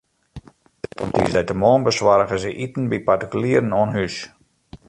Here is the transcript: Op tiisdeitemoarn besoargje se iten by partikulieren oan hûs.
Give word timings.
Op 1.03 1.11
tiisdeitemoarn 1.15 1.83
besoargje 1.89 2.39
se 2.43 2.51
iten 2.65 2.85
by 2.91 2.99
partikulieren 3.09 3.75
oan 3.79 3.91
hûs. 3.97 4.15